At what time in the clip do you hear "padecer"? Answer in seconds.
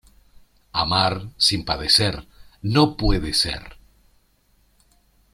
1.63-2.27